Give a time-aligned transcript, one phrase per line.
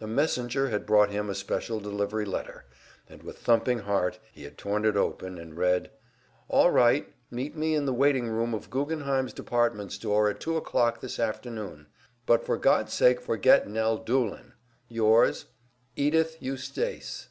[0.00, 2.64] A messenger had brought him a special delivery letter,
[3.10, 5.90] and with thumping heart he had torn it open and read:
[6.48, 7.12] "All right.
[7.30, 11.88] Meet me in the waiting room of Guggenheim's Department Store at two o'clock this afternoon.
[12.24, 14.54] But for God's sake forget Nell Doolin.
[14.88, 15.44] Yours,
[15.94, 17.28] Edythe Eustace."